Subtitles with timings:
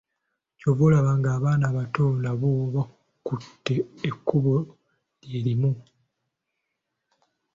[0.59, 3.73] Ky'ova olaba nga n'abaana abato nabo bakutte
[4.09, 4.53] ekkubo
[5.27, 5.71] lye limu.